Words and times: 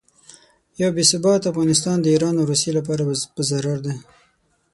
یو 0.81 0.89
بې 0.95 1.03
ثباته 1.11 1.47
افغانستان 1.51 1.97
د 2.01 2.05
ایران 2.13 2.35
او 2.37 2.49
روسیې 2.51 2.71
لپاره 2.77 3.01
په 3.35 3.41
ضرر 3.49 3.77
دی. 3.85 3.93